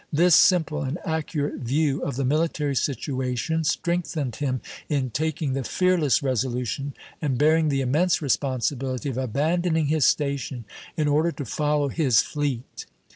This 0.11 0.33
simple 0.33 0.81
and 0.81 0.97
accurate 1.05 1.59
view 1.59 2.01
of 2.01 2.15
the 2.15 2.25
military 2.25 2.73
situation 2.73 3.63
strengthened 3.63 4.37
him 4.37 4.59
in 4.89 5.11
taking 5.11 5.53
the 5.53 5.63
fearless 5.63 6.23
resolution 6.23 6.95
and 7.21 7.37
bearing 7.37 7.69
the 7.69 7.81
immense 7.81 8.19
responsibility 8.19 9.09
of 9.09 9.17
abandoning 9.19 9.85
his 9.93 10.05
station 10.05 10.65
in 10.97 11.07
order 11.07 11.31
to 11.33 11.45
follow 11.45 11.89
"his 11.89 12.19
fleet." 12.23 12.87